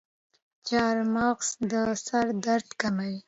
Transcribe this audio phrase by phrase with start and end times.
[0.67, 1.73] چارمغز د
[2.05, 3.17] سر درد کموي.